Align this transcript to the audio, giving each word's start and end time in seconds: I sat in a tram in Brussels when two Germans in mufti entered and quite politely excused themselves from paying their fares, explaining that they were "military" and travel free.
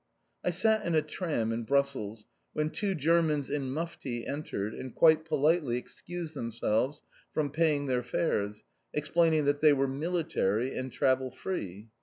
I 0.43 0.49
sat 0.49 0.83
in 0.83 0.95
a 0.95 1.03
tram 1.03 1.53
in 1.53 1.61
Brussels 1.61 2.25
when 2.53 2.71
two 2.71 2.95
Germans 2.95 3.51
in 3.51 3.69
mufti 3.71 4.25
entered 4.25 4.73
and 4.73 4.95
quite 4.95 5.25
politely 5.25 5.77
excused 5.77 6.33
themselves 6.33 7.03
from 7.35 7.51
paying 7.51 7.85
their 7.85 8.01
fares, 8.01 8.63
explaining 8.95 9.45
that 9.45 9.59
they 9.61 9.73
were 9.73 9.87
"military" 9.87 10.75
and 10.75 10.91
travel 10.91 11.29
free. 11.29 11.89